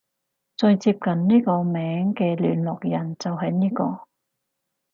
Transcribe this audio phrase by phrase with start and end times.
[0.57, 4.07] 最接近呢個名嘅聯絡人就係呢個